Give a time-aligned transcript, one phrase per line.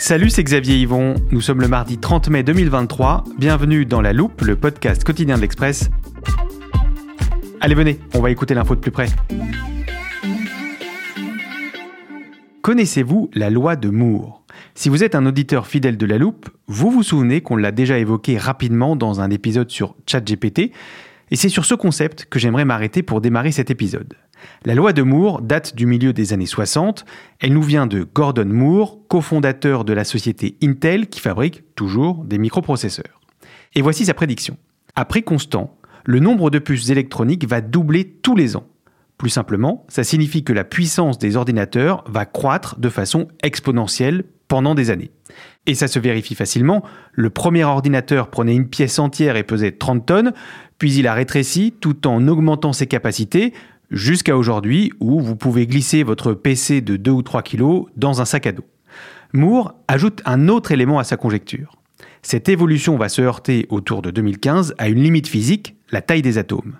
[0.00, 1.16] Salut, c'est Xavier Yvon.
[1.32, 3.24] Nous sommes le mardi 30 mai 2023.
[3.36, 5.90] Bienvenue dans La Loupe, le podcast quotidien de l'Express.
[7.60, 9.08] Allez, venez, on va écouter l'info de plus près.
[12.62, 14.44] Connaissez-vous la loi de Moore?
[14.76, 17.98] Si vous êtes un auditeur fidèle de La Loupe, vous vous souvenez qu'on l'a déjà
[17.98, 20.70] évoqué rapidement dans un épisode sur ChatGPT,
[21.30, 24.14] et c'est sur ce concept que j'aimerais m'arrêter pour démarrer cet épisode.
[24.64, 27.04] La loi de Moore date du milieu des années 60.
[27.40, 32.38] Elle nous vient de Gordon Moore, cofondateur de la société Intel qui fabrique toujours des
[32.38, 33.20] microprocesseurs.
[33.74, 34.56] Et voici sa prédiction.
[34.96, 38.66] À prix constant, le nombre de puces électroniques va doubler tous les ans.
[39.18, 44.74] Plus simplement, ça signifie que la puissance des ordinateurs va croître de façon exponentielle pendant
[44.74, 45.10] des années.
[45.66, 46.82] Et ça se vérifie facilement.
[47.12, 50.32] Le premier ordinateur prenait une pièce entière et pesait 30 tonnes,
[50.78, 53.52] puis il a rétréci tout en augmentant ses capacités
[53.90, 58.24] jusqu'à aujourd'hui où vous pouvez glisser votre PC de 2 ou 3 kg dans un
[58.24, 58.64] sac à dos.
[59.32, 61.76] Moore ajoute un autre élément à sa conjecture.
[62.22, 66.38] Cette évolution va se heurter autour de 2015 à une limite physique, la taille des
[66.38, 66.78] atomes.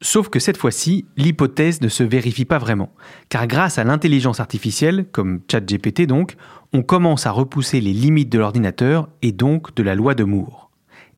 [0.00, 2.92] Sauf que cette fois-ci, l'hypothèse ne se vérifie pas vraiment,
[3.28, 6.36] car grâce à l'intelligence artificielle, comme ChatGPT donc,
[6.72, 10.70] on commence à repousser les limites de l'ordinateur et donc de la loi de Moore.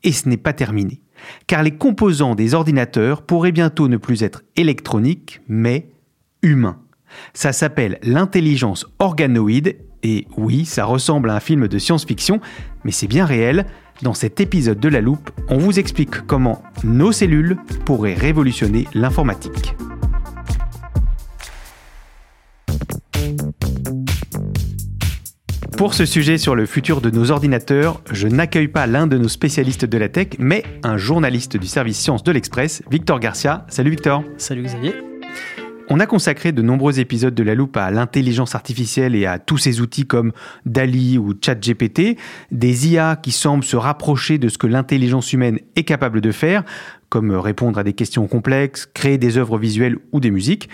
[0.04, 1.00] Et ce n'est pas terminé,
[1.46, 5.88] car les composants des ordinateurs pourraient bientôt ne plus être électroniques, mais
[6.42, 6.78] humains.
[7.34, 12.40] Ça s'appelle l'intelligence organoïde, et oui, ça ressemble à un film de science-fiction,
[12.84, 13.66] mais c'est bien réel.
[14.02, 19.74] Dans cet épisode de La Loupe, on vous explique comment nos cellules pourraient révolutionner l'informatique.
[25.76, 29.28] Pour ce sujet sur le futur de nos ordinateurs, je n'accueille pas l'un de nos
[29.28, 33.66] spécialistes de la tech, mais un journaliste du service sciences de l'Express, Victor Garcia.
[33.68, 34.24] Salut Victor.
[34.38, 34.94] Salut Xavier.
[35.88, 39.58] On a consacré de nombreux épisodes de la loupe à l'intelligence artificielle et à tous
[39.58, 40.32] ces outils comme
[40.64, 42.18] DALI ou ChatGPT,
[42.50, 46.64] des IA qui semblent se rapprocher de ce que l'intelligence humaine est capable de faire,
[47.10, 50.68] comme répondre à des questions complexes, créer des œuvres visuelles ou des musiques.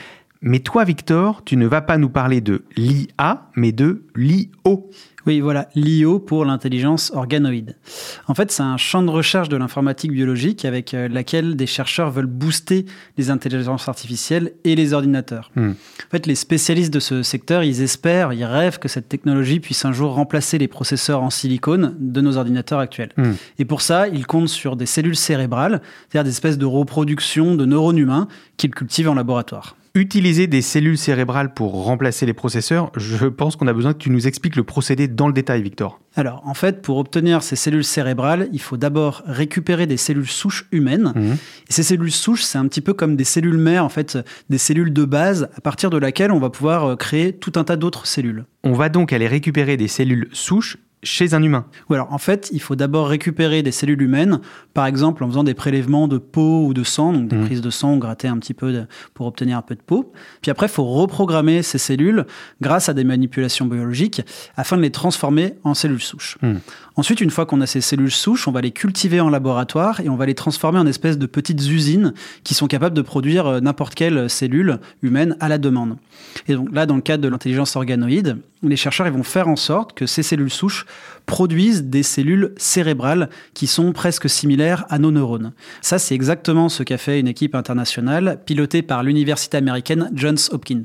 [0.45, 4.91] Mais toi, Victor, tu ne vas pas nous parler de l'IA, mais de l'IO.
[5.25, 7.77] Oui, voilà, l'IO pour l'intelligence organoïde.
[8.27, 12.11] En fait, c'est un champ de recherche de l'informatique biologique avec euh, laquelle des chercheurs
[12.11, 12.87] veulent booster
[13.17, 15.53] les intelligences artificielles et les ordinateurs.
[15.55, 15.71] Hmm.
[15.71, 19.85] En fait, les spécialistes de ce secteur, ils espèrent, ils rêvent que cette technologie puisse
[19.85, 23.13] un jour remplacer les processeurs en silicone de nos ordinateurs actuels.
[23.17, 23.35] Hmm.
[23.61, 27.65] Et pour ça, ils comptent sur des cellules cérébrales, c'est-à-dire des espèces de reproduction de
[27.65, 28.27] neurones humains
[28.57, 29.77] qu'ils cultivent en laboratoire.
[29.95, 34.09] Utiliser des cellules cérébrales pour remplacer les processeurs, je pense qu'on a besoin que tu
[34.09, 36.01] nous expliques le procédé dans le détail, Victor.
[36.17, 40.67] Alors, en fait, pour obtenir ces cellules cérébrales, il faut d'abord récupérer des cellules souches
[40.73, 41.13] humaines.
[41.15, 41.33] Mmh.
[41.69, 44.57] Et ces cellules souches, c'est un petit peu comme des cellules mères, en fait, des
[44.57, 47.77] cellules de base à partir de laquelle on va pouvoir euh, créer tout un tas
[47.77, 48.47] d'autres cellules.
[48.65, 52.49] On va donc aller récupérer des cellules souches chez un humain Ou alors, en fait,
[52.53, 54.41] il faut d'abord récupérer des cellules humaines,
[54.73, 57.45] par exemple en faisant des prélèvements de peau ou de sang, donc des mmh.
[57.47, 60.13] prises de sang, gratter un petit peu pour obtenir un peu de peau.
[60.43, 62.25] Puis après, il faut reprogrammer ces cellules
[62.61, 64.23] grâce à des manipulations biologiques
[64.57, 66.39] afin de les transformer en cellules souches.
[66.43, 66.55] Mmh.
[66.97, 70.11] Ensuite, une fois qu'on a ces cellules souches, on va les cultiver en laboratoire et
[70.11, 72.13] on va les transformer en espèces de petites usines
[72.45, 75.97] qui sont capables de produire euh, n'importe quelle cellule humaine à la demande.
[76.49, 79.95] Et donc là, dans le cadre de l'intelligence organoïde, les chercheurs vont faire en sorte
[79.95, 80.87] que ces cellules souches
[81.25, 85.53] produisent des cellules cérébrales qui sont presque similaires à nos neurones.
[85.81, 90.83] Ça, c'est exactement ce qu'a fait une équipe internationale pilotée par l'université américaine Johns Hopkins.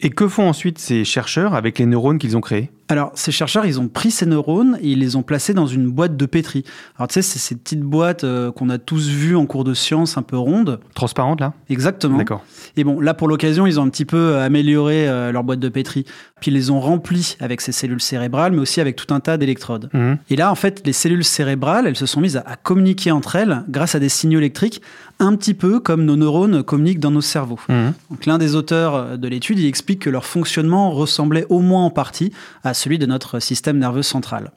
[0.00, 2.70] Et que font ensuite ces chercheurs avec les neurones qu'ils ont créés?
[2.90, 5.88] Alors, ces chercheurs, ils ont pris ces neurones et ils les ont placés dans une
[5.88, 6.64] boîte de pétri.
[6.96, 9.74] Alors, tu sais, c'est ces petites boîtes euh, qu'on a tous vues en cours de
[9.74, 10.80] sciences, un peu rondes.
[10.94, 11.52] Transparentes, là?
[11.68, 12.18] Exactement.
[12.18, 12.42] D'accord.
[12.76, 15.60] Et bon, là, pour l'occasion, ils ont un petit peu euh, amélioré euh, leur boîte
[15.60, 16.04] de pétri.
[16.40, 19.36] Puis, ils les ont remplies avec ces cellules cérébrales, mais aussi avec tout un tas
[19.36, 19.88] d'électrodes.
[19.92, 20.18] Mhm.
[20.28, 23.62] Et là, en fait, les cellules cérébrales, elles se sont mises à, communiquer entre elles
[23.68, 24.82] grâce à des signaux électriques,
[25.20, 27.60] un petit peu comme nos neurones communiquent dans nos cerveaux.
[27.68, 27.92] Mhm.
[28.10, 31.90] Donc, l'un des auteurs de l'étude, il explique que leur fonctionnement ressemblait au moins en
[31.90, 32.32] partie
[32.64, 34.50] à celui de notre système nerveux central.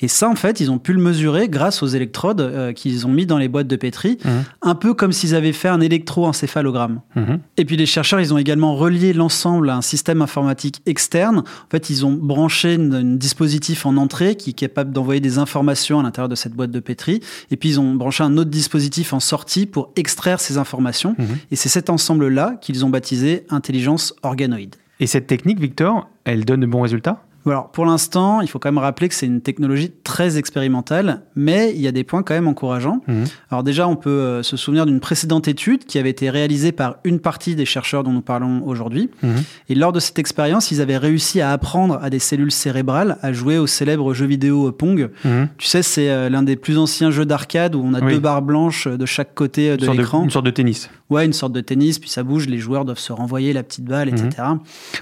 [0.00, 3.10] Et ça, en fait, ils ont pu le mesurer grâce aux électrodes euh, qu'ils ont
[3.10, 4.44] mis dans les boîtes de pétri, Mhm.
[4.62, 7.00] un peu comme s'ils avaient fait un électroencéphalogramme.
[7.16, 7.40] Mhm.
[7.56, 11.38] Et puis les chercheurs, ils ont également relié l'ensemble à un système informatique externe.
[11.40, 16.00] En fait, ils ont branché un dispositif en entrée qui est capable d'envoyer des informations
[16.00, 17.20] à l'intérieur de cette boîte de pétri.
[17.50, 21.14] Et puis ils ont branché un autre dispositif en sortie pour extraire ces informations.
[21.18, 21.26] Mhm.
[21.50, 24.76] Et c'est cet ensemble-là qu'ils ont baptisé intelligence organoïde.
[25.00, 27.24] Et cette technique, Victor, elle donne de bons résultats?
[27.46, 31.72] Alors, pour l'instant, il faut quand même rappeler que c'est une technologie très expérimentale, mais
[31.74, 33.00] il y a des points quand même encourageants.
[33.06, 33.24] Mhm.
[33.50, 36.96] Alors déjà, on peut euh, se souvenir d'une précédente étude qui avait été réalisée par
[37.04, 39.10] une partie des chercheurs dont nous parlons aujourd'hui.
[39.22, 39.34] Mhm.
[39.68, 43.32] Et lors de cette expérience, ils avaient réussi à apprendre à des cellules cérébrales à
[43.32, 45.10] jouer au célèbre jeu vidéo euh, Pong.
[45.24, 45.48] Mhm.
[45.58, 48.14] Tu sais, c'est euh, l'un des plus anciens jeux d'arcade où on a Oui.
[48.14, 50.24] deux barres blanches de chaque côté de- l'écran.
[50.24, 50.88] Une sorte de tennis.
[51.10, 53.84] Ouais, une sorte de tennis, puis ça bouge, les joueurs doivent se renvoyer la petite
[53.84, 54.48] balle, etc.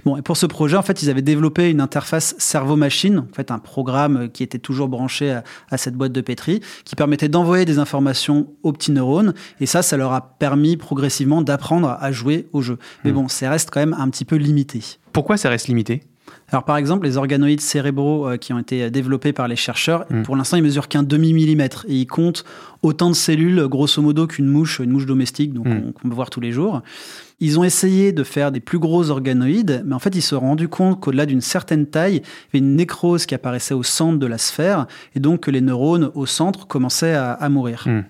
[0.04, 3.50] Bon, et pour ce projet, en fait, ils avaient développé une interface cerveau-machine, en fait,
[3.52, 7.28] un programme euh, qui était toujours branché à, à cette boîte de pétri, qui permettait
[7.28, 12.12] d'envoyer des informations aux petits neurones, et ça, ça leur a permis progressivement d'apprendre à
[12.12, 12.78] jouer au jeu.
[13.04, 14.80] Mais bon, ça reste quand même un petit peu limité.
[15.12, 16.02] Pourquoi ça reste limité?
[16.48, 20.04] Alors par exemple, les organoïdes cérébraux euh, qui ont été euh, développés par les chercheurs,
[20.10, 20.22] Mm.
[20.22, 22.44] pour l'instant, ils mesurent qu'un demi-millimètre et ils comptent
[22.82, 25.82] autant de cellules, grosso modo, qu'une mouche, une mouche domestique, donc Mm.
[25.88, 26.82] on- qu'on peut voir tous les jours.
[27.40, 30.40] Ils ont essayé de faire des plus gros organoïdes, mais en fait, ils se sont
[30.40, 32.22] rendus compte qu'au-delà d'une certaine taille, il y
[32.56, 34.86] avait une nécrose qui apparaissait au centre de la sphère,
[35.16, 37.84] et donc que les neurones au centre commençaient à, à mourir.
[37.86, 38.02] Mm.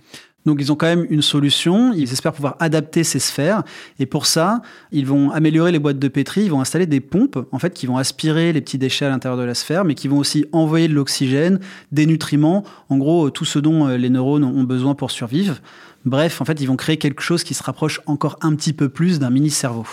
[0.45, 3.63] Donc ils ont quand même une solution, ils espèrent pouvoir adapter ces sphères.
[3.99, 7.39] Et pour ça, ils vont améliorer les boîtes de pétri, ils vont installer des pompes
[7.53, 10.09] en fait qui vont aspirer les petits déchets à l'intérieur de la sphère mais qui
[10.09, 11.61] vont aussi envoyer de l'oxygène,
[11.93, 15.61] des nutriments, en gros tout ce dont euh, les neurones ont besoin pour survivre.
[16.05, 18.89] Bref, en fait, ils vont créer quelque chose qui se rapproche encore un petit peu
[18.89, 19.87] plus d'un mini cerveau.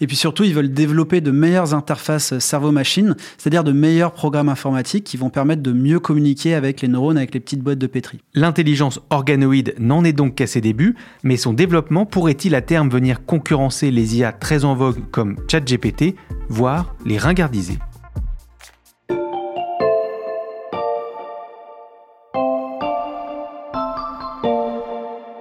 [0.00, 5.04] Et puis surtout, ils veulent développer de meilleures interfaces cerveau-machine, c'est-à-dire de meilleurs programmes informatiques
[5.04, 8.20] qui vont permettre de mieux communiquer avec les neurones, avec les petites boîtes de pétri.
[8.34, 13.24] L'intelligence organoïde n'en est donc qu'à ses débuts, mais son développement pourrait-il à terme venir
[13.24, 16.14] concurrencer les IA très en vogue comme ChatGPT,
[16.48, 17.78] voire les ringardiser?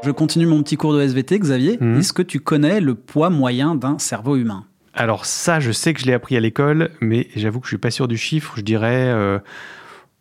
[0.02, 1.78] Je continue mon petit cours de SVT, Xavier.
[1.80, 2.00] Mhm.
[2.00, 4.66] Est-ce que tu connais le poids moyen d'un cerveau humain?
[4.94, 7.78] Alors ça, je sais que je l'ai appris à l'école, mais j'avoue que je suis
[7.78, 9.40] pas sûr du chiffre, je dirais euh,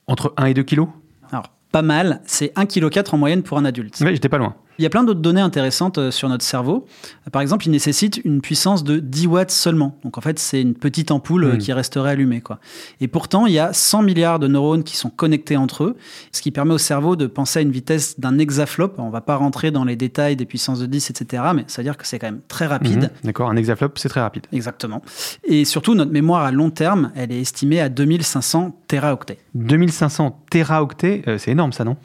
[0.06, 0.88] entre 1 et 2 kilos.
[1.30, 4.00] Alors, pas mal, c'est 1,4 kg en moyenne pour un adulte.
[4.00, 4.56] Ouais, j'étais pas loin.
[4.78, 6.86] Il y a plein d'autres données intéressantes euh, sur notre cerveau.
[7.26, 9.98] Euh, Par exemple, il nécessite une puissance de 10 watts seulement.
[10.04, 11.58] Donc en fait, c'est une petite ampoule euh, Mhm.
[11.58, 12.40] qui resterait allumée.
[12.40, 12.58] Quoi.
[13.00, 15.96] Et pourtant, il y a 100 milliards de neurones qui sont connectés entre eux,
[16.32, 18.92] ce qui permet au cerveau de penser à une vitesse d'un hexaflop.
[18.98, 21.42] On va pas rentrer dans les détails des puissances de 10, etc.
[21.54, 23.02] Mais ça veut dire que c'est quand même très rapide.
[23.02, 23.08] Mhm.
[23.24, 24.46] D'accord, un hexaflop, c'est très rapide.
[24.52, 25.02] Exactement.
[25.44, 29.38] Et surtout, notre mémoire à long terme, elle est estimée à 2500 téraoctets.
[29.54, 31.96] 2500 téraoctets, euh, c'est énorme ça, non?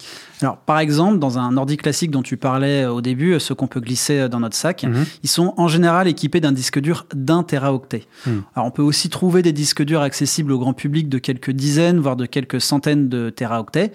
[0.43, 3.55] Alors, par exemple, dans un ordi classique dont tu parlais euh, au début, euh, ceux
[3.55, 5.05] qu'on peut glisser euh, dans notre sac, Mhm.
[5.23, 8.03] ils sont en général équipés d'un disque dur d'un téraoctet.
[8.27, 8.43] Mhm.
[8.55, 11.99] Alors, on peut aussi trouver des disques durs accessibles au grand public de quelques dizaines,
[11.99, 13.91] voire de quelques centaines de téraoctets.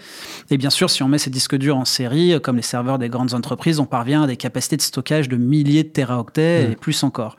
[0.50, 3.08] Et bien sûr, si on met ces disques durs en série, comme les serveurs des
[3.10, 6.72] grandes entreprises, on parvient à des capacités de stockage de milliers de téraoctets Mhm.
[6.72, 7.36] et plus encore.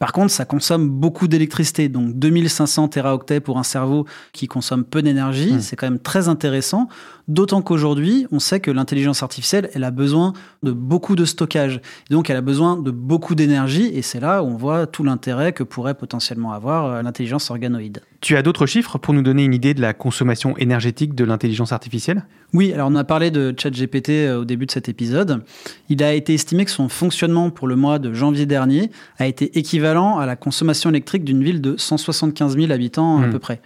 [0.00, 1.88] Par contre, ça consomme beaucoup d'électricité.
[1.88, 5.60] Donc, 2500 téraoctets pour un cerveau qui consomme peu d'énergie, Mhm.
[5.60, 6.88] c'est quand même très intéressant.
[7.28, 10.32] D'autant qu'aujourd'hui, on sait que l'intelligence artificielle, elle a besoin
[10.62, 11.80] de beaucoup de stockage.
[12.08, 13.90] Donc, elle a besoin de beaucoup d'énergie.
[13.92, 18.00] Et c'est là où on voit tout l'intérêt que pourrait potentiellement avoir euh, l'intelligence organoïde.
[18.20, 21.72] Tu as d'autres chiffres pour nous donner une idée de la consommation énergétique de l'intelligence
[21.72, 22.24] artificielle?
[22.54, 25.42] Oui, alors on a parlé de ChatGPT euh, au début de cet épisode.
[25.88, 29.58] Il a été estimé que son fonctionnement pour le mois de janvier dernier a été
[29.58, 33.32] équivalent à la consommation électrique d'une ville de 175 000 habitants à Mhm.
[33.32, 33.60] peu près.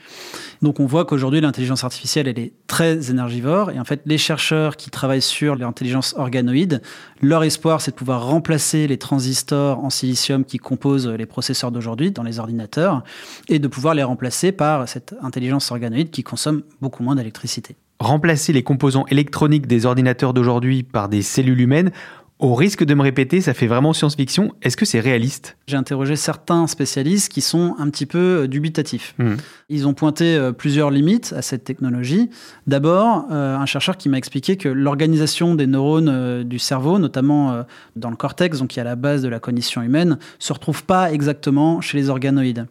[0.62, 4.76] Donc on voit qu'aujourd'hui l'intelligence artificielle elle est très énergivore et en fait les chercheurs
[4.76, 6.82] qui travaillent sur l'intelligence organoïde,
[7.22, 12.10] leur espoir c'est de pouvoir remplacer les transistors en silicium qui composent les processeurs d'aujourd'hui
[12.10, 13.04] dans les ordinateurs
[13.48, 17.76] et de pouvoir les remplacer par cette intelligence organoïde qui consomme beaucoup moins d'électricité.
[18.00, 21.90] Remplacer les composants électroniques des ordinateurs d'aujourd'hui par des cellules humaines,
[22.38, 25.58] au risque de me répéter, ça fait vraiment science-fiction, est-ce que c'est réaliste?
[25.66, 29.14] J'ai interrogé certains spécialistes qui sont un petit peu euh, dubitatifs.
[29.18, 29.36] Mhm.
[29.68, 32.30] Ils ont pointé euh, plusieurs limites à cette technologie.
[32.66, 37.52] D'abord, euh, un chercheur qui m'a expliqué que l'organisation des neurones euh, du cerveau, notamment
[37.52, 37.62] euh,
[37.96, 40.84] dans le cortex, donc qui est à la base de la cognition humaine, se retrouve
[40.84, 42.66] pas exactement chez les organoïdes.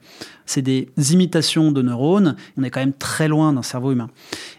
[0.50, 2.36] C'est des imitations de neurones.
[2.58, 4.10] On est quand même très loin d'un cerveau humain.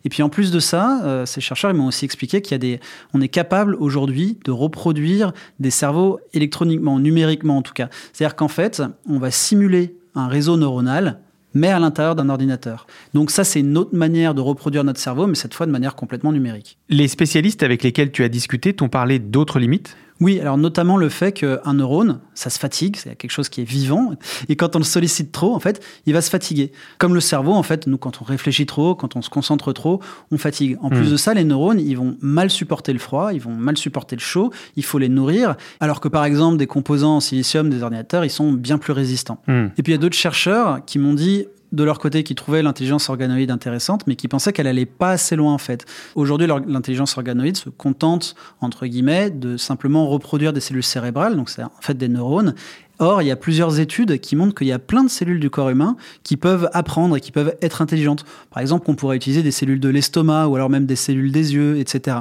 [0.04, 2.78] Et puis en plus de ça, euh, ces chercheurs m'ont aussi expliqué qu'il
[3.12, 7.88] on est capable aujourd'hui de reproduire des cerveaux électroniquement, numériquement en tout cas.
[8.12, 11.18] C'est-à-dire qu'en fait, on va simuler un réseau neuronal
[11.54, 12.86] mais à l'intérieur d'un ordinateur.
[13.12, 15.96] Donc ça, c'est une autre manière de reproduire notre cerveau, mais cette fois de manière
[15.96, 16.78] complètement numérique.
[16.88, 19.96] Les spécialistes avec lesquels tu as discuté t'ont parlé d'autres limites?
[20.20, 23.64] Oui, alors notamment le fait qu'un neurone, ça se fatigue, c'est quelque chose qui est
[23.64, 24.12] vivant,
[24.48, 26.72] et quand on le sollicite trop, en fait, il va se fatiguer.
[26.98, 30.00] Comme le cerveau, en fait, nous, quand on réfléchit trop, quand on se concentre trop,
[30.30, 30.76] on fatigue.
[30.82, 31.12] En plus hmm.
[31.12, 34.20] de ça, les neurones, ils vont mal supporter le froid, ils vont mal supporter le
[34.20, 38.24] chaud, il faut les nourrir, alors que par exemple, des composants en silicium des ordinateurs,
[38.24, 39.42] ils sont bien plus résistants.
[39.46, 39.68] Hmm.
[39.78, 42.62] Et puis il y a d'autres chercheurs qui m'ont dit, de leur côté qui trouvaient
[42.62, 45.86] l'intelligence organoïde intéressante, mais qui pensaient qu'elle allait pas assez loin en fait.
[46.14, 51.62] Aujourd'hui, l'intelligence organoïde se contente, entre guillemets, de simplement reproduire des cellules cérébrales, donc c'est
[51.62, 52.54] en fait des neurones,
[53.02, 55.48] Or, il y a plusieurs études qui montrent qu'il y a plein de cellules du
[55.48, 58.26] corps humain qui peuvent apprendre et qui peuvent être intelligentes.
[58.50, 61.54] Par exemple, on pourrait utiliser des cellules de l'estomac ou alors même des cellules des
[61.54, 62.18] yeux, etc.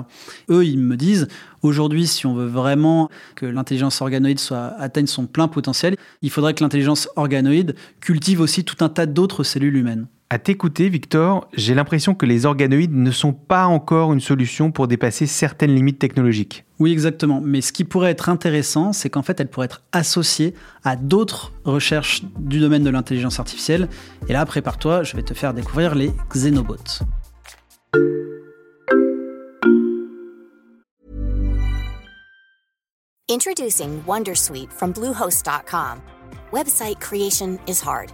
[0.50, 1.27] Eux, ils me disent,
[1.63, 4.39] aujourd'hui, si on veut vraiment que l'intelligence organoïde
[4.77, 9.43] atteigne son plein potentiel, il faudrait que l'intelligence organoïde cultive aussi tout un tas d'autres
[9.43, 10.07] cellules humaines.
[10.31, 14.88] À t'écouter, Victor, j'ai l'impression que les organoïdes ne sont pas encore une solution pour
[14.88, 16.65] dépasser certaines limites technologiques.
[16.77, 17.41] Oui, exactement.
[17.43, 21.51] Mais ce qui pourrait être intéressant, c'est qu'en fait, elles pourraient être associées à d'autres
[21.63, 23.89] recherches du domaine de l'intelligence artificielle.
[24.27, 26.75] Et là, prépare-toi, je vais te faire découvrir les xénobots.
[33.31, 36.03] Introducing Wondersuite from Bluehost.com.
[36.51, 38.13] Website creation is hard.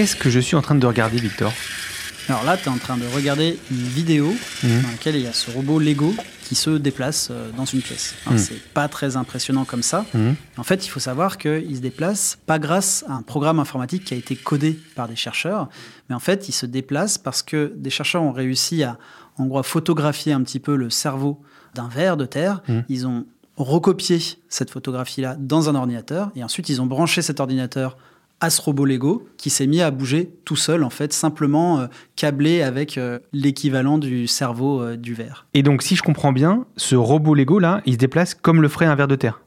[0.00, 1.52] Qu'est-ce que je suis en train de regarder, Victor?
[2.30, 4.80] Alors là, tu es en train de regarder une vidéo mhm.
[4.80, 8.14] dans laquelle il y a ce robot Lego qui se déplace euh, dans une pièce.
[8.24, 8.38] Mhm.
[8.38, 10.06] C'est pas très impressionnant comme ça.
[10.14, 10.36] Mhm.
[10.56, 14.14] En fait, il faut savoir qu'il se déplace pas grâce à un programme informatique qui
[14.14, 15.68] a été codé par des chercheurs,
[16.08, 18.96] mais en fait, il se déplace parce que des chercheurs ont réussi à,
[19.36, 21.42] en gros, photographier un petit peu le cerveau
[21.74, 22.62] d'un ver de terre.
[22.88, 23.26] Ils ont
[23.58, 27.98] recopié cette photographie-là dans un ordinateur et ensuite ils ont branché cet ordinateur
[28.40, 31.86] à ce robot Lego qui s'est mis à bouger tout seul, en fait, simplement euh,
[32.16, 35.46] câblé avec euh, l'équivalent du cerveau euh, du verre.
[35.54, 38.68] Et donc, si je comprends bien, ce robot Lego là, il se déplace comme le
[38.68, 39.40] ferait un ver de terre.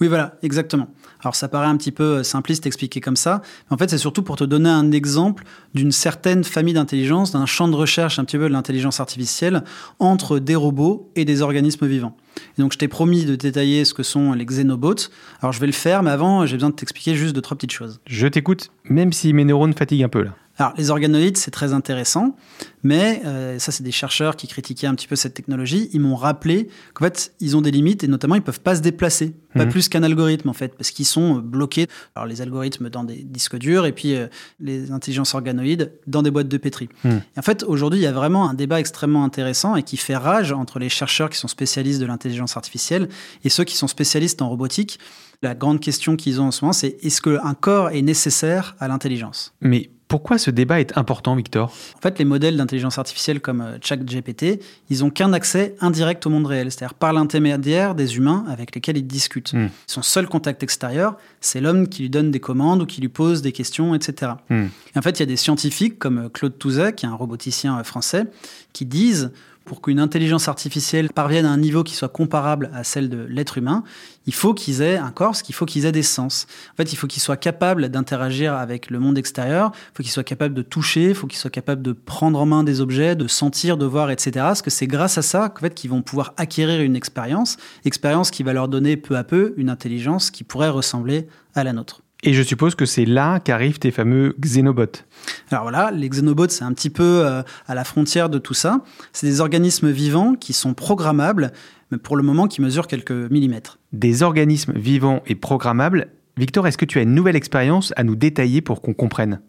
[0.00, 0.88] Oui, voilà, exactement.
[1.22, 3.98] Alors ça paraît un petit peu euh, simpliste expliqué comme ça, mais en fait c'est
[3.98, 8.24] surtout pour te donner un exemple d'une certaine famille d'intelligence, d'un champ de recherche un
[8.24, 9.62] petit peu de l'intelligence artificielle
[9.98, 12.16] entre des robots et des organismes vivants.
[12.56, 15.10] Et donc je t'ai promis de détailler ce que sont les xénobots.
[15.42, 17.72] Alors je vais le faire, mais avant j'ai besoin de t'expliquer juste deux trois petites
[17.72, 18.00] choses.
[18.06, 20.34] Je t'écoute, même si mes neurones fatiguent un peu là.
[20.60, 22.36] Alors, les organoïdes, c'est très intéressant,
[22.82, 25.88] mais euh, ça, c'est des chercheurs qui critiquaient un petit peu cette technologie.
[25.94, 28.82] Ils m'ont rappelé qu'en fait, ils ont des limites et notamment, ils peuvent pas se
[28.82, 29.70] déplacer, pas mhm.
[29.70, 31.86] plus qu'un algorithme en fait, parce qu'ils sont euh, bloqués.
[32.14, 34.26] Alors, les algorithmes dans des disques durs et puis euh,
[34.60, 36.90] les intelligences organoïdes dans des boîtes de pétri.
[37.04, 37.22] Mhm.
[37.38, 40.52] en fait, aujourd'hui, il y a vraiment un débat extrêmement intéressant et qui fait rage
[40.52, 43.08] entre les chercheurs qui sont spécialistes de l'intelligence artificielle
[43.44, 44.98] et ceux qui sont spécialistes en robotique.
[45.42, 48.88] La grande question qu'ils ont en ce moment, c'est est-ce qu'un corps est nécessaire à
[48.88, 49.54] l'intelligence?
[49.62, 51.72] Mais pourquoi ce débat est important, Victor?
[51.96, 56.30] En fait, les modèles d'intelligence artificielle comme euh, ChatGPT, ils n'ont qu'un accès indirect au
[56.30, 59.52] monde réel, c'est-à-dire par l'intermédiaire des humains avec lesquels ils discutent.
[59.52, 59.68] Hmm.
[59.86, 63.40] Son seul contact extérieur, c'est l'homme qui lui donne des commandes ou qui lui pose
[63.40, 64.32] des questions, etc.
[64.50, 64.66] Hmm.
[64.96, 67.14] Et en fait, il y a des scientifiques comme euh, Claude Touzet, qui est un
[67.14, 68.24] roboticien euh, français,
[68.72, 69.30] qui disent
[69.70, 73.56] pour qu'une intelligence artificielle parvienne à un niveau qui soit comparable à celle de l'être
[73.56, 73.84] humain,
[74.26, 76.48] il faut qu'ils aient un corps, qu'il faut qu'ils aient des sens.
[76.72, 80.10] En fait, il faut qu'ils soient capables d'interagir avec le monde extérieur, il faut qu'ils
[80.10, 83.14] soient capables de toucher, il faut qu'ils soient capables de prendre en main des objets,
[83.14, 84.32] de sentir, de voir, etc.
[84.38, 88.32] Parce que c'est grâce à ça qu'en fait, qu'ils vont pouvoir acquérir une expérience, expérience
[88.32, 92.02] qui va leur donner peu à peu une intelligence qui pourrait ressembler à la nôtre.
[92.22, 95.04] Et je suppose que c'est là qu'arrivent tes fameux xénobots.
[95.50, 98.82] Alors voilà, les xénobots, c'est un petit peu euh, à la frontière de tout ça.
[99.12, 101.52] C'est des organismes vivants qui sont programmables,
[101.90, 103.78] mais pour le moment qui mesurent quelques millimètres.
[103.92, 106.08] Des organismes vivants et programmables.
[106.36, 109.40] Victor, est-ce que tu as une nouvelle expérience à nous détailler pour qu'on comprenne?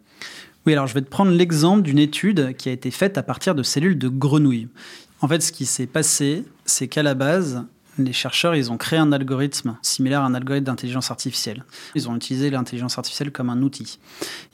[0.64, 3.54] Oui, alors je vais te prendre l'exemple d'une étude qui a été faite à partir
[3.54, 4.68] de cellules de grenouilles.
[5.20, 7.64] En fait, ce qui s'est passé, c'est qu'à la base,
[7.98, 11.64] les chercheurs, ils ont créé un algorithme similaire à un algorithme d'intelligence artificielle.
[11.94, 13.98] Ils ont utilisé l'intelligence artificielle comme un outil.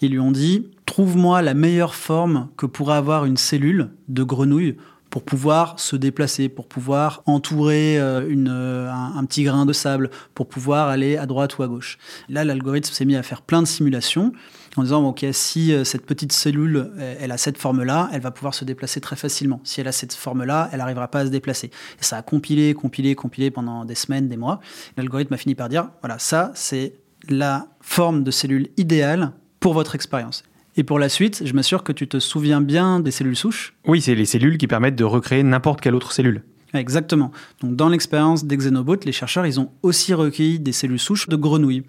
[0.01, 4.77] Ils lui ont dit, trouve-moi la meilleure forme que pourrait avoir une cellule de grenouille
[5.11, 10.11] pour pouvoir se déplacer, pour pouvoir entourer euh, une, euh, un, petit grain de sable,
[10.35, 11.99] pour pouvoir aller à droite ou à gauche.
[12.29, 14.33] Là, l'algorithme s'est mis à faire plein de simulations
[14.77, 18.55] en disant, OK, si euh, cette petite cellule, elle a cette forme-là, elle va pouvoir
[18.55, 19.61] se déplacer très facilement.
[19.65, 21.67] Si elle a cette forme-là, elle n'arrivera pas à se déplacer.
[22.01, 24.61] Et ça a compilé, compilé, compilé pendant des semaines, des mois.
[24.97, 26.95] L'algorithme a fini par dire, voilà, ça, c'est
[27.29, 30.45] la forme de cellule idéale pour votre expérience.
[30.77, 33.75] Et pour la suite, je m'assure que tu te souviens bien des cellules souches.
[33.87, 36.45] Oui, c'est les cellules qui permettent de recréer n'importe quelle autre cellule.
[36.75, 37.33] Exactement.
[37.63, 41.83] Donc dans l'expérience d'Exenobot, les chercheurs, ils ont aussi recueilli des cellules souches de grenouilles.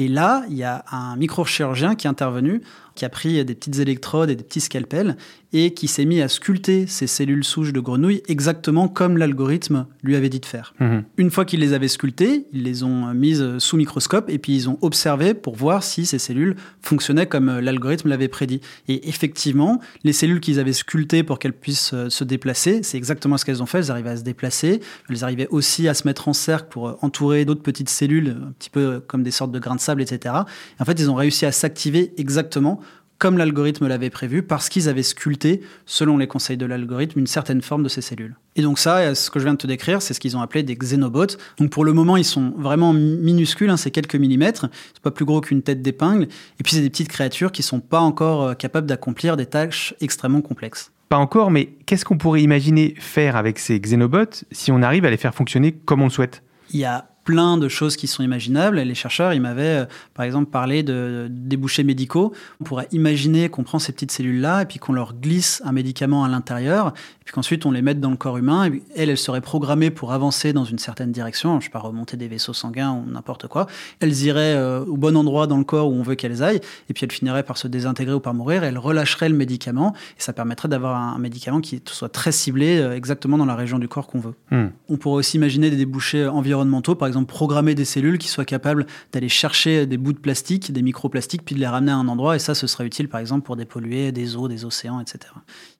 [0.00, 2.62] Et là, il y a un microchirurgien qui est intervenu
[2.94, 5.16] qui a pris des petites électrodes et des petits scalpels
[5.52, 10.14] et qui s'est mis à sculpter ces cellules souches de grenouilles exactement comme l'algorithme lui
[10.14, 10.74] avait dit de faire.
[10.78, 11.04] Mhm.
[11.16, 14.68] Une fois qu'ils les avaient sculptées, ils les ont mises sous microscope et puis ils
[14.68, 18.60] ont observé pour voir si ces cellules fonctionnaient comme l'algorithme l'avait prédit.
[18.88, 23.36] Et effectivement, les cellules qu'ils avaient sculptées pour qu'elles puissent euh, se déplacer, c'est exactement
[23.36, 23.78] ce qu'elles ont fait.
[23.78, 26.98] Elles arrivaient à se déplacer, elles arrivaient aussi à se mettre en cercle pour euh,
[27.02, 30.34] entourer d'autres petites cellules, un petit peu comme des sortes de grains de sable, etc.
[30.78, 32.80] Et en fait, ils ont réussi à s'activer exactement
[33.20, 37.60] comme l'algorithme l'avait prévu, parce qu'ils avaient sculpté, selon les conseils de l'algorithme, une certaine
[37.60, 38.34] forme de ces cellules.
[38.56, 40.62] Et donc ça, ce que je viens de te décrire, c'est ce qu'ils ont appelé
[40.62, 41.36] des xénobots.
[41.58, 45.26] Donc pour le moment, ils sont vraiment minuscules, hein, c'est quelques millimètres, c'est pas plus
[45.26, 48.54] gros qu'une tête d'épingle, et puis c'est des petites créatures qui sont pas encore euh,
[48.54, 50.90] capables d'accomplir des tâches extrêmement complexes.
[51.10, 55.10] Pas encore, mais qu'est-ce qu'on pourrait imaginer faire avec ces xénobots si on arrive à
[55.10, 56.42] les faire fonctionner comme on le souhaite?
[56.72, 58.78] Il y a plein de choses qui sont imaginables.
[58.78, 62.32] Les chercheurs, ils m'avaient, euh, par exemple, parlé de, débouchés médicaux.
[62.60, 66.24] On pourrait imaginer qu'on prend ces petites cellules-là et puis qu'on leur glisse un médicament
[66.24, 68.66] à l'intérieur, et puis qu'ensuite on les mette dans le corps humain.
[68.66, 72.16] Et elles, elles seraient programmées pour avancer dans une certaine direction, je sais pas, remonter
[72.16, 73.66] des vaisseaux sanguins ou n'importe quoi.
[74.00, 76.94] Elles iraient euh, au bon endroit dans le corps où on veut qu'elles aillent, et
[76.94, 80.22] puis elles finiraient par se désintégrer ou par mourir, et elles relâcheraient le médicament, et
[80.22, 83.88] ça permettrait d'avoir un, médicament qui soit très ciblé euh, exactement dans la région du
[83.88, 84.34] corps qu'on veut.
[84.50, 84.68] Hmm.
[84.88, 88.86] On pourrait aussi imaginer des débouchés environnementaux, par exemple programmer des cellules qui soient capables
[89.12, 92.36] d'aller chercher des bouts de plastique, des microplastiques, puis de les ramener à un endroit.
[92.36, 95.32] Et ça, ce serait utile, par exemple, pour dépolluer des eaux, des océans, etc.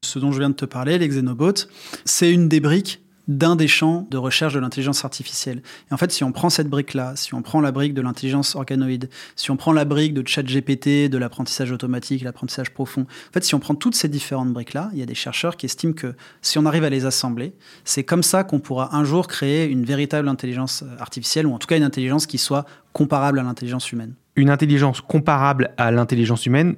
[0.02, 1.66] Ce dont je viens de te parler, les xénobots,
[2.04, 5.62] c'est une des briques d'un des champs de recherche de l'intelligence artificielle.
[5.88, 8.56] Et en fait, si on prend cette brique-là, si on prend la brique de l'intelligence
[8.56, 13.45] organoïde, si on prend la brique de ChatGPT, de l'apprentissage automatique, l'apprentissage profond, en fait,
[13.45, 16.14] si on prend toutes ces différentes briques-là, il y a des chercheurs qui estiment que
[16.43, 19.84] si on arrive à les assembler, c'est comme ça qu'on pourra un jour créer une
[19.84, 24.14] véritable intelligence artificielle, ou en tout cas une intelligence qui soit comparable à l'intelligence humaine.
[24.34, 26.75] Une intelligence comparable à l'intelligence humaine,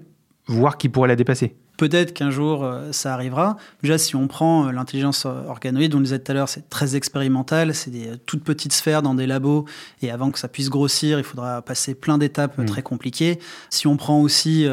[0.46, 3.56] voire qui pourrait la dépasser Peut-être qu'un jour, euh, ça arrivera.
[3.82, 6.68] Déjà, si on prend euh, l'intelligence euh, organoïde, dont on disait tout à l'heure, c'est
[6.68, 9.64] très expérimental, c'est des toutes petites sphères dans des labos,
[10.02, 12.66] et avant que ça puisse grossir, il faudra passer plein d'étapes mm.
[12.66, 13.38] très compliquées.
[13.70, 14.66] Si on prend aussi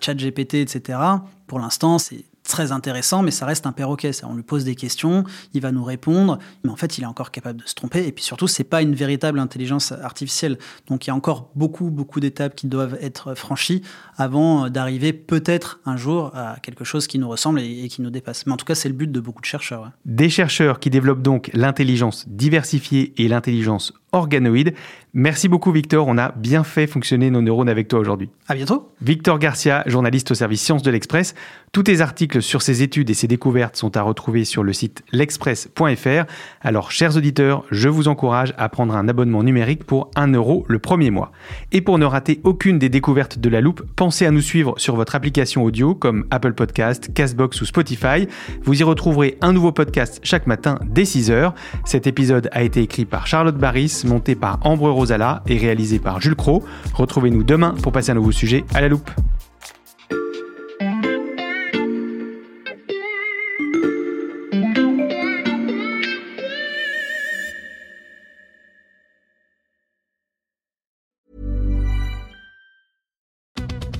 [0.00, 0.98] ChatGPT, etc.,
[1.46, 4.10] pour l'instant, c'est très intéressant, mais ça reste un perroquet.
[4.24, 7.30] On lui pose des questions, il va nous répondre, mais en fait, il est encore
[7.30, 8.06] capable de se tromper.
[8.06, 10.58] Et puis surtout, c'est pas une véritable intelligence artificielle.
[10.88, 13.82] Donc, il y a encore beaucoup, beaucoup d'étapes qui doivent être franchies
[14.16, 18.46] avant d'arriver peut-être un jour à quelque chose qui nous ressemble et, qui nous dépasse.
[18.46, 19.90] Mais en tout cas, c'est le but de beaucoup de chercheurs.
[20.04, 24.74] Des chercheurs qui développent donc l'intelligence diversifiée et l'intelligence organoïde.
[25.14, 28.28] Merci beaucoup Victor, on a bien fait fonctionner nos neurones avec toi aujourd'hui.
[28.46, 28.92] À bientôt.
[29.00, 31.34] Victor Garcia, journaliste au service Sciences de l'Express.
[31.72, 35.02] Tous tes articles sur ces études et ces découvertes sont à retrouver sur le site
[35.12, 36.24] l'express.fr.
[36.60, 40.78] Alors chers auditeurs, je vous encourage à prendre un abonnement numérique pour 1 euro le
[40.78, 41.32] premier mois.
[41.72, 44.96] Et pour ne rater aucune des découvertes de la loupe, pensez à nous suivre sur
[44.96, 48.28] votre application audio comme Apple Podcast, Castbox ou Spotify.
[48.62, 51.52] Vous y retrouverez un nouveau podcast chaque matin dès 6h.
[51.84, 56.20] Cet épisode a été écrit par Charlotte Barris, monté par Ambre Rosala et réalisé par
[56.20, 56.64] Jules Cro.
[56.92, 59.10] Retrouvez-nous demain pour passer un nouveau sujet à la loupe.